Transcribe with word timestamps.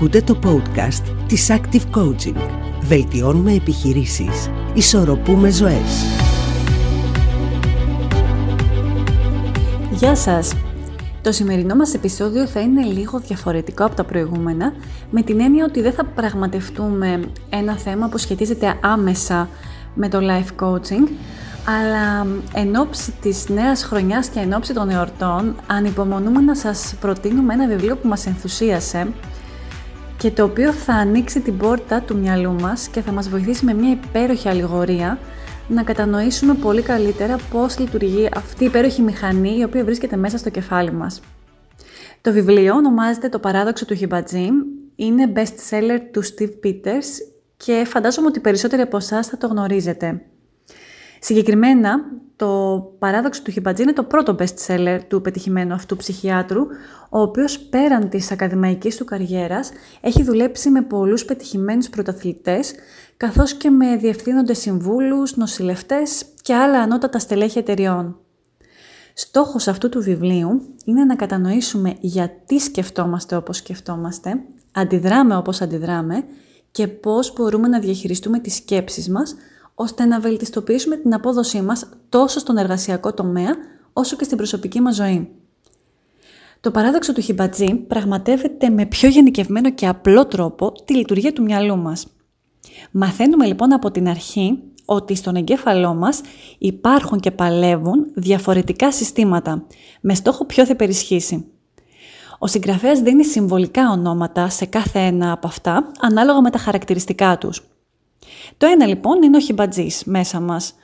Ακούτε 0.00 0.22
το 0.22 0.38
podcast 0.44 1.14
της 1.26 1.50
Active 1.50 1.98
Coaching. 1.98 2.36
Βελτιώνουμε 2.80 3.52
επιχειρήσεις. 3.52 4.50
Ισορροπούμε 4.74 5.50
ζωές. 5.50 6.04
Γεια 9.90 10.16
σας! 10.16 10.54
Το 11.22 11.32
σημερινό 11.32 11.74
μας 11.74 11.94
επεισόδιο 11.94 12.46
θα 12.46 12.60
είναι 12.60 12.82
λίγο 12.82 13.18
διαφορετικό 13.18 13.84
από 13.84 13.94
τα 13.94 14.04
προηγούμενα, 14.04 14.72
με 15.10 15.22
την 15.22 15.40
έννοια 15.40 15.64
ότι 15.64 15.80
δεν 15.80 15.92
θα 15.92 16.04
πραγματευτούμε 16.04 17.20
ένα 17.50 17.76
θέμα 17.76 18.08
που 18.08 18.18
σχετίζεται 18.18 18.78
άμεσα 18.82 19.48
με 19.94 20.08
το 20.08 20.18
life 20.22 20.64
coaching, 20.64 21.08
αλλά 21.64 22.26
εν 22.54 22.76
ώψη 22.76 23.12
της 23.20 23.48
νέας 23.48 23.84
χρονιάς 23.84 24.28
και 24.28 24.38
εν 24.38 24.52
ώψη 24.52 24.74
των 24.74 24.90
εορτών, 24.90 25.54
ανυπομονούμε 25.66 26.40
να 26.40 26.54
σας 26.54 26.94
προτείνουμε 27.00 27.54
ένα 27.54 27.66
βιβλίο 27.66 27.96
που 27.96 28.08
μας 28.08 28.26
ενθουσίασε 28.26 29.08
και 30.20 30.30
το 30.30 30.44
οποίο 30.44 30.72
θα 30.72 30.92
ανοίξει 30.92 31.40
την 31.40 31.56
πόρτα 31.56 32.00
του 32.00 32.16
μυαλού 32.16 32.52
μας 32.52 32.88
και 32.88 33.00
θα 33.00 33.12
μας 33.12 33.28
βοηθήσει 33.28 33.64
με 33.64 33.74
μια 33.74 33.90
υπέροχη 33.90 34.48
αλληγορία 34.48 35.18
να 35.68 35.82
κατανοήσουμε 35.82 36.54
πολύ 36.54 36.82
καλύτερα 36.82 37.36
πώς 37.50 37.78
λειτουργεί 37.78 38.28
αυτή 38.34 38.62
η 38.62 38.66
υπέροχη 38.66 39.02
μηχανή 39.02 39.58
η 39.58 39.62
οποία 39.62 39.84
βρίσκεται 39.84 40.16
μέσα 40.16 40.38
στο 40.38 40.50
κεφάλι 40.50 40.92
μας. 40.92 41.20
Το 42.20 42.32
βιβλίο 42.32 42.74
ονομάζεται 42.74 43.28
«Το 43.28 43.38
παράδοξο 43.38 43.84
του 43.84 43.94
χιμπατζή», 43.94 44.48
είναι 44.96 45.32
best 45.34 45.70
seller 45.70 46.00
του 46.12 46.24
Steve 46.24 46.66
Peters 46.66 47.08
και 47.56 47.84
φαντάζομαι 47.86 48.26
ότι 48.26 48.40
περισσότεροι 48.40 48.82
από 48.82 48.96
εσάς 48.96 49.26
θα 49.26 49.36
το 49.36 49.46
γνωρίζετε. 49.46 50.22
Συγκεκριμένα, 51.22 52.00
το 52.36 52.82
παράδοξο 52.98 53.42
του 53.42 53.50
Χιμπατζή 53.50 53.82
είναι 53.82 53.92
το 53.92 54.02
πρώτο 54.02 54.36
best 54.38 54.66
seller 54.66 55.00
του 55.08 55.20
πετυχημένου 55.20 55.74
αυτού 55.74 55.96
ψυχιάτρου, 55.96 56.60
ο 57.08 57.20
οποίος 57.20 57.58
πέραν 57.58 58.08
της 58.08 58.30
ακαδημαϊκής 58.30 58.96
του 58.96 59.04
καριέρας 59.04 59.70
έχει 60.00 60.22
δουλέψει 60.22 60.70
με 60.70 60.82
πολλούς 60.82 61.24
πετυχημένους 61.24 61.90
πρωταθλητές, 61.90 62.72
καθώς 63.16 63.54
και 63.54 63.70
με 63.70 63.96
διευθύνοντες 63.96 64.58
συμβούλους, 64.58 65.36
νοσηλευτές 65.36 66.24
και 66.42 66.54
άλλα 66.54 66.80
ανώτατα 66.80 67.18
στελέχη 67.18 67.58
εταιριών. 67.58 68.18
Στόχος 69.14 69.68
αυτού 69.68 69.88
του 69.88 70.02
βιβλίου 70.02 70.62
είναι 70.84 71.04
να 71.04 71.16
κατανοήσουμε 71.16 71.96
γιατί 72.00 72.60
σκεφτόμαστε 72.60 73.36
όπως 73.36 73.56
σκεφτόμαστε, 73.56 74.40
αντιδράμε 74.72 75.36
όπως 75.36 75.60
αντιδράμε 75.60 76.24
και 76.70 76.88
πώς 76.88 77.32
μπορούμε 77.32 77.68
να 77.68 77.78
διαχειριστούμε 77.78 78.38
τις 78.38 78.54
σκέψεις 78.54 79.08
μας 79.08 79.34
ώστε 79.74 80.04
να 80.04 80.20
βελτιστοποιήσουμε 80.20 80.96
την 80.96 81.14
απόδοσή 81.14 81.62
μας 81.62 81.88
τόσο 82.08 82.38
στον 82.38 82.56
εργασιακό 82.56 83.14
τομέα 83.14 83.56
όσο 83.92 84.16
και 84.16 84.24
στην 84.24 84.36
προσωπική 84.36 84.80
μας 84.80 84.94
ζωή. 84.94 85.28
Το 86.60 86.70
παράδοξο 86.70 87.12
του 87.12 87.20
χιμπατζή 87.20 87.74
πραγματεύεται 87.74 88.68
με 88.68 88.86
πιο 88.86 89.08
γενικευμένο 89.08 89.70
και 89.70 89.86
απλό 89.86 90.26
τρόπο 90.26 90.72
τη 90.84 90.94
λειτουργία 90.94 91.32
του 91.32 91.42
μυαλού 91.42 91.76
μας. 91.76 92.06
Μαθαίνουμε 92.90 93.46
λοιπόν 93.46 93.72
από 93.72 93.90
την 93.90 94.08
αρχή 94.08 94.62
ότι 94.84 95.14
στον 95.14 95.36
εγκέφαλό 95.36 95.94
μας 95.94 96.20
υπάρχουν 96.58 97.20
και 97.20 97.30
παλεύουν 97.30 98.06
διαφορετικά 98.14 98.92
συστήματα, 98.92 99.66
με 100.00 100.14
στόχο 100.14 100.44
ποιο 100.44 100.66
θα 100.66 100.76
περισχύσει. 100.76 101.44
Ο 102.38 102.46
συγγραφέας 102.46 103.00
δίνει 103.00 103.24
συμβολικά 103.24 103.90
ονόματα 103.90 104.48
σε 104.48 104.64
κάθε 104.64 104.98
ένα 104.98 105.32
από 105.32 105.46
αυτά, 105.46 105.90
ανάλογα 106.00 106.40
με 106.40 106.50
τα 106.50 106.58
χαρακτηριστικά 106.58 107.38
τους. 107.38 107.69
Το 108.56 108.66
ένα 108.66 108.86
λοιπόν 108.86 109.22
είναι 109.22 109.36
ο 109.36 109.40
χιμπατζής 109.40 110.04
μέσα 110.04 110.40
μας. 110.40 110.74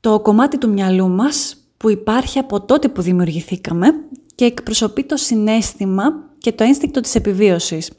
Το 0.00 0.20
κομμάτι 0.20 0.58
του 0.58 0.68
μυαλού 0.68 1.08
μας 1.08 1.56
που 1.76 1.90
υπάρχει 1.90 2.38
από 2.38 2.60
τότε 2.60 2.88
που 2.88 3.02
δημιουργηθήκαμε 3.02 3.86
και 4.34 4.44
εκπροσωπεί 4.44 5.04
το 5.04 5.16
συνέστημα 5.16 6.04
και 6.38 6.52
το 6.52 6.64
ένστικτο 6.64 7.00
της 7.00 7.14
επιβίωσης. 7.14 7.90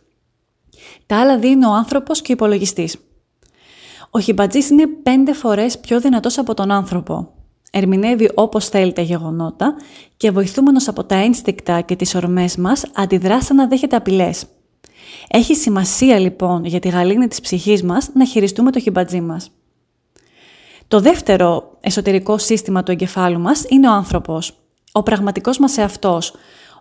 Τα 1.05 1.19
άλλα 1.19 1.37
δύο 1.37 1.49
είναι 1.49 1.67
ο 1.67 1.73
άνθρωπος 1.73 2.21
και 2.21 2.31
ο 2.31 2.33
υπολογιστής. 2.33 2.97
Ο 4.09 4.19
χιμπατζής 4.19 4.69
είναι 4.69 4.87
πέντε 4.87 5.33
φορές 5.33 5.79
πιο 5.79 5.99
δυνατός 5.99 6.37
από 6.37 6.53
τον 6.53 6.71
άνθρωπο. 6.71 7.31
Ερμηνεύει 7.71 8.31
όπως 8.35 8.69
θέλει 8.69 8.93
τα 8.93 9.01
γεγονότα 9.01 9.75
και 10.17 10.31
βοηθούμενος 10.31 10.87
από 10.87 11.03
τα 11.03 11.15
ένστικτα 11.15 11.81
και 11.81 11.95
τις 11.95 12.15
ορμές 12.15 12.55
μας 12.57 12.85
αντιδρά 12.95 13.41
σαν 13.41 13.55
να 13.55 13.67
δέχεται 13.67 13.95
απειλές. 13.95 14.45
Έχει 15.27 15.55
σημασία 15.55 16.19
λοιπόν 16.19 16.65
για 16.65 16.79
τη 16.79 16.89
γαλήνη 16.89 17.27
της 17.27 17.41
ψυχής 17.41 17.83
μας 17.83 18.09
να 18.13 18.25
χειριστούμε 18.25 18.71
το 18.71 18.79
χιμπατζί 18.79 19.21
μας. 19.21 19.51
Το 20.87 20.99
δεύτερο 20.99 21.77
εσωτερικό 21.81 22.37
σύστημα 22.37 22.83
του 22.83 22.91
εγκεφάλου 22.91 23.39
μας 23.39 23.65
είναι 23.69 23.89
ο 23.89 23.91
άνθρωπος. 23.91 24.59
Ο 24.91 25.03
πραγματικός 25.03 25.57
μας 25.57 25.77
εαυτός. 25.77 26.33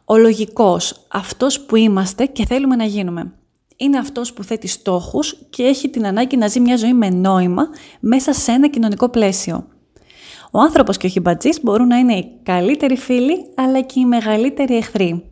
Ο 0.04 0.16
λογικός. 0.16 1.06
Αυτός 1.08 1.60
που 1.60 1.76
είμαστε 1.76 2.26
και 2.26 2.46
θέλουμε 2.46 2.76
να 2.76 2.84
γίνουμε. 2.84 3.32
Είναι 3.76 3.98
αυτός 3.98 4.32
που 4.32 4.42
θέτει 4.42 4.66
στόχους 4.66 5.36
και 5.50 5.62
έχει 5.62 5.88
την 5.88 6.06
ανάγκη 6.06 6.36
να 6.36 6.46
ζει 6.46 6.60
μια 6.60 6.76
ζωή 6.76 6.92
με 6.92 7.10
νόημα 7.10 7.68
μέσα 8.00 8.32
σε 8.32 8.52
ένα 8.52 8.68
κοινωνικό 8.68 9.08
πλαίσιο. 9.08 9.66
Ο 10.50 10.60
άνθρωπος 10.60 10.96
και 10.96 11.06
ο 11.06 11.08
χιμπατζής 11.08 11.62
μπορούν 11.62 11.86
να 11.86 11.96
είναι 11.96 12.14
οι 12.14 12.40
καλύτεροι 12.42 12.96
φίλοι 12.96 13.52
αλλά 13.54 13.80
και 13.80 14.00
οι 14.00 14.04
μεγαλύτεροι 14.04 14.76
εχθροί. 14.76 15.30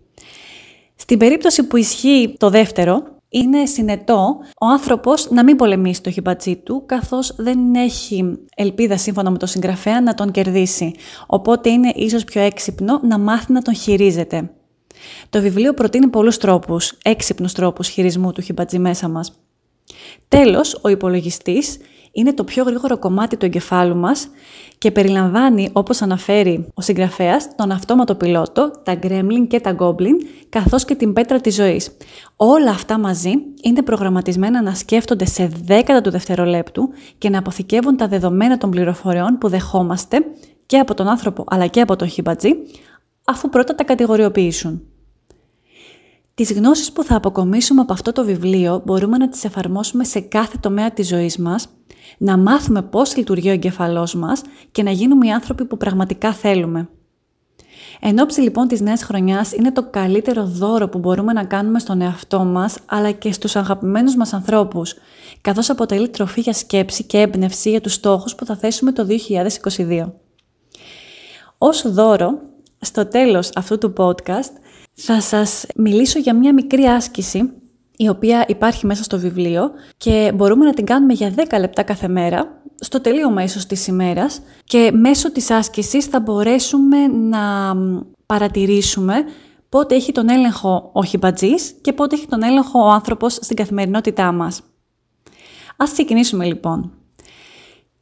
Στην 0.96 1.18
περίπτωση 1.18 1.62
που 1.62 1.76
ισχύει 1.76 2.34
το 2.38 2.50
δεύτερο, 2.50 3.02
είναι 3.28 3.66
συνετό 3.66 4.38
ο 4.60 4.66
άνθρωπος 4.66 5.30
να 5.30 5.44
μην 5.44 5.56
πολεμήσει 5.56 6.02
το 6.02 6.10
χιμπατζί 6.10 6.56
του, 6.56 6.82
καθώς 6.86 7.34
δεν 7.36 7.74
έχει 7.74 8.38
ελπίδα 8.56 8.96
σύμφωνα 8.96 9.30
με 9.30 9.38
τον 9.38 9.48
συγγραφέα 9.48 10.00
να 10.00 10.14
τον 10.14 10.30
κερδίσει. 10.30 10.94
Οπότε 11.26 11.70
είναι 11.70 11.92
ίσως 11.96 12.24
πιο 12.24 12.40
έξυπνο 12.40 13.00
να 13.02 13.18
μάθει 13.18 13.52
να 13.52 13.62
τον 13.62 13.74
χειρίζεται. 13.74 14.50
Το 15.30 15.40
βιβλίο 15.40 15.74
προτείνει 15.74 16.08
πολλούς 16.08 16.36
τρόπους, 16.36 16.98
έξυπνους 17.04 17.52
τρόπους 17.52 17.88
χειρισμού 17.88 18.32
του 18.32 18.40
χιμπατζί 18.40 18.78
μέσα 18.78 19.08
μας. 19.08 19.32
Τέλος, 20.28 20.78
ο 20.82 20.88
υπολογιστής 20.88 21.76
είναι 22.14 22.32
το 22.32 22.44
πιο 22.44 22.64
γρήγορο 22.64 22.98
κομμάτι 22.98 23.36
του 23.36 23.44
εγκεφάλου 23.44 23.96
μας 23.96 24.28
και 24.78 24.90
περιλαμβάνει, 24.90 25.70
όπως 25.72 26.02
αναφέρει 26.02 26.66
ο 26.74 26.80
συγγραφέας, 26.80 27.48
τον 27.56 27.70
αυτόματο 27.70 28.14
πιλότο, 28.14 28.70
τα 28.82 28.94
γκρέμλιν 28.94 29.46
και 29.46 29.60
τα 29.60 29.70
γκόμπλιν, 29.70 30.16
καθώς 30.48 30.84
και 30.84 30.94
την 30.94 31.12
πέτρα 31.12 31.40
της 31.40 31.54
ζωής. 31.54 31.96
Όλα 32.36 32.70
αυτά 32.70 32.98
μαζί 32.98 33.32
είναι 33.62 33.82
προγραμματισμένα 33.82 34.62
να 34.62 34.74
σκέφτονται 34.74 35.24
σε 35.26 35.50
δέκατα 35.64 36.00
του 36.00 36.10
δευτερολέπτου 36.10 36.88
και 37.18 37.28
να 37.28 37.38
αποθηκεύουν 37.38 37.96
τα 37.96 38.08
δεδομένα 38.08 38.58
των 38.58 38.70
πληροφοριών 38.70 39.38
που 39.38 39.48
δεχόμαστε 39.48 40.18
και 40.66 40.78
από 40.78 40.94
τον 40.94 41.08
άνθρωπο 41.08 41.44
αλλά 41.48 41.66
και 41.66 41.80
από 41.80 41.96
τον 41.96 42.08
χιμπατζή, 42.08 42.50
αφού 43.24 43.48
πρώτα 43.48 43.74
τα 43.74 43.84
κατηγοριοποιήσουν. 43.84 44.82
Τις 46.34 46.52
γνώσεις 46.52 46.92
που 46.92 47.04
θα 47.04 47.16
αποκομίσουμε 47.16 47.80
από 47.80 47.92
αυτό 47.92 48.12
το 48.12 48.24
βιβλίο 48.24 48.82
μπορούμε 48.84 49.16
να 49.16 49.28
τις 49.28 49.44
εφαρμόσουμε 49.44 50.04
σε 50.04 50.20
κάθε 50.20 50.58
τομέα 50.60 50.90
της 50.90 51.08
ζωής 51.08 51.38
μας, 51.38 51.68
να 52.18 52.36
μάθουμε 52.38 52.82
πώς 52.82 53.16
λειτουργεί 53.16 53.48
ο 53.48 53.52
εγκεφαλός 53.52 54.14
μας 54.14 54.42
και 54.72 54.82
να 54.82 54.90
γίνουμε 54.90 55.26
οι 55.26 55.30
άνθρωποι 55.30 55.64
που 55.64 55.76
πραγματικά 55.76 56.32
θέλουμε. 56.32 56.88
Εν 58.00 58.18
ώψη 58.18 58.40
λοιπόν 58.40 58.68
της 58.68 58.80
νέας 58.80 59.02
χρονιάς 59.02 59.52
είναι 59.52 59.72
το 59.72 59.82
καλύτερο 59.90 60.44
δώρο 60.44 60.88
που 60.88 60.98
μπορούμε 60.98 61.32
να 61.32 61.44
κάνουμε 61.44 61.78
στον 61.78 62.00
εαυτό 62.00 62.44
μας 62.44 62.78
αλλά 62.86 63.10
και 63.10 63.32
στους 63.32 63.56
αγαπημένους 63.56 64.16
μας 64.16 64.32
ανθρώπους, 64.32 64.94
καθώς 65.40 65.70
αποτελεί 65.70 66.08
τροφή 66.08 66.40
για 66.40 66.52
σκέψη 66.52 67.04
και 67.04 67.18
έμπνευση 67.18 67.70
για 67.70 67.80
τους 67.80 67.92
στόχους 67.92 68.34
που 68.34 68.44
θα 68.44 68.56
θέσουμε 68.56 68.92
το 68.92 69.06
2022. 69.06 70.12
Ως 71.58 71.92
δώρο, 71.92 72.38
στο 72.80 73.06
τέλος 73.06 73.50
αυτού 73.54 73.78
του 73.78 73.92
podcast, 73.96 74.52
θα 74.94 75.20
σας 75.20 75.66
μιλήσω 75.76 76.18
για 76.18 76.34
μια 76.34 76.54
μικρή 76.54 76.84
άσκηση 76.84 77.52
η 77.96 78.08
οποία 78.08 78.44
υπάρχει 78.48 78.86
μέσα 78.86 79.02
στο 79.02 79.18
βιβλίο 79.18 79.70
και 79.96 80.32
μπορούμε 80.34 80.64
να 80.64 80.74
την 80.74 80.84
κάνουμε 80.84 81.12
για 81.12 81.34
10 81.36 81.58
λεπτά 81.58 81.82
κάθε 81.82 82.08
μέρα, 82.08 82.62
στο 82.80 83.00
τελείωμα 83.00 83.42
ίσως 83.42 83.66
της 83.66 83.86
ημέρας 83.86 84.40
και 84.64 84.90
μέσω 84.94 85.32
της 85.32 85.50
άσκησης 85.50 86.04
θα 86.04 86.20
μπορέσουμε 86.20 87.06
να 87.06 87.74
παρατηρήσουμε 88.26 89.14
πότε 89.68 89.94
έχει 89.94 90.12
τον 90.12 90.28
έλεγχο 90.28 90.90
ο 90.92 91.04
χιμπατζής 91.04 91.74
και 91.80 91.92
πότε 91.92 92.16
έχει 92.16 92.26
τον 92.26 92.42
έλεγχο 92.42 92.84
ο 92.84 92.88
άνθρωπος 92.88 93.34
στην 93.34 93.56
καθημερινότητά 93.56 94.32
μας. 94.32 94.60
Ας 95.76 95.92
ξεκινήσουμε 95.92 96.44
λοιπόν. 96.44 96.92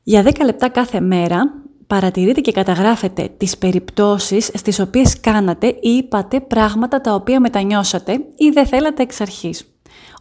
Για 0.03 0.23
10 0.25 0.45
λεπτά 0.45 0.69
κάθε 0.69 1.01
μέρα 1.01 1.63
παρατηρείτε 1.87 2.41
και 2.41 2.53
καταγράφετε 2.53 3.31
τις 3.37 3.59
περιπτώσεις 3.59 4.51
στις 4.55 4.81
οποίες 4.81 5.21
κάνατε 5.21 5.67
ή 5.67 5.91
είπατε 5.91 6.41
πράγματα 6.41 7.01
τα 7.01 7.15
οποία 7.15 7.41
μετανιώσατε 7.41 8.13
ή 8.37 8.49
δεν 8.53 8.67
θέλατε 8.67 9.03
εξ 9.03 9.21
αρχής. 9.21 9.67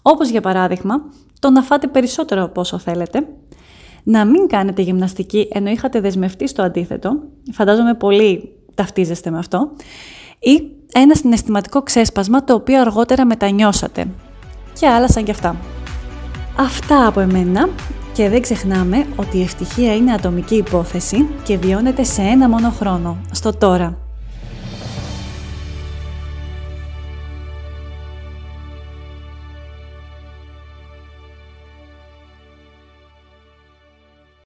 Όπως 0.02 0.30
για 0.30 0.42
παράδειγμα, 0.42 0.96
το 1.40 1.50
να 1.50 1.62
φάτε 1.62 1.88
περισσότερο 1.88 2.44
από 2.44 2.62
όσο 2.62 2.78
θέλετε, 2.78 3.28
να 4.04 4.25
μην 4.25 4.48
κάνετε 4.48 4.81
γυμναστική 4.81 5.48
ενώ 5.52 5.69
είχατε 5.69 6.00
δεσμευτεί 6.00 6.48
στο 6.48 6.62
αντίθετο, 6.62 7.19
φαντάζομαι 7.52 7.94
πολύ 7.94 8.56
ταυτίζεστε 8.75 9.30
με 9.30 9.38
αυτό, 9.38 9.72
ή 10.40 10.72
ένα 10.94 11.16
συναισθηματικό 11.16 11.81
ξέσπασμα 11.81 12.44
το 12.44 12.54
οποίο 12.54 12.81
αργότερα 12.81 13.25
μετανιώσατε 13.25 14.08
και 14.80 14.88
άλλα 14.88 15.10
σαν 15.10 15.24
κι 15.24 15.31
αυτά. 15.31 15.56
Αυτά 16.58 17.08
από 17.08 17.19
εμένα 17.19 17.69
και 18.13 18.30
δεν 18.30 18.42
ξεχνάμε 18.42 19.06
ότι 19.16 19.38
η 19.38 19.42
ευτυχία 19.42 19.96
είναι 19.96 20.13
ατομική 20.13 20.56
υπόθεση 20.56 21.28
και 21.44 21.58
βιώνεται 21.58 22.04
σε 22.04 22.22
ένα 22.22 22.50
μόνο 22.50 22.69
χρόνο, 22.69 23.18
στο 23.31 23.58
τώρα. 23.58 24.11